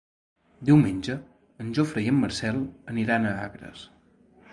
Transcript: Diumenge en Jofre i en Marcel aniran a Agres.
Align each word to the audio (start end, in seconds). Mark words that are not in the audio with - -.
Diumenge 0.69 1.17
en 1.63 1.69
Jofre 1.79 2.03
i 2.05 2.07
en 2.13 2.17
Marcel 2.21 2.57
aniran 2.95 3.29
a 3.29 3.35
Agres. 3.45 3.85